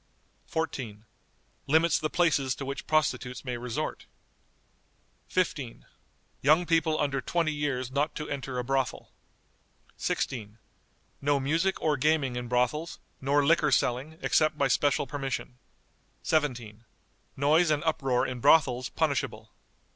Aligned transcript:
14. 0.47 1.05
Limits 1.67 1.99
the 1.99 2.09
places 2.09 2.55
to 2.55 2.65
which 2.65 2.87
prostitutes 2.87 3.45
may 3.45 3.55
resort. 3.55 4.07
"15. 5.27 5.85
Young 6.41 6.65
people, 6.65 6.99
under 6.99 7.21
twenty 7.21 7.53
years, 7.53 7.91
not 7.91 8.15
to 8.15 8.27
enter 8.27 8.57
a 8.57 8.63
brothel." 8.63 9.11
"16. 9.97 10.57
No 11.21 11.39
music 11.39 11.79
or 11.79 11.97
gaming 11.97 12.35
in 12.35 12.47
brothels, 12.47 12.97
nor 13.21 13.45
liquor 13.45 13.71
selling, 13.71 14.17
except 14.23 14.57
by 14.57 14.67
special 14.67 15.05
permission." 15.05 15.59
"17. 16.23 16.83
Noise 17.37 17.69
and 17.69 17.83
uproar 17.83 18.25
in 18.25 18.39
brothels 18.39 18.89
punishable." 18.89 19.51